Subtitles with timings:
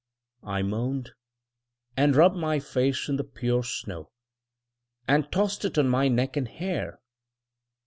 [0.47, 1.11] I moaned,
[1.95, 4.09] and rubbed my face in the pure snow,
[5.07, 6.99] and tossed it on my neck and hair.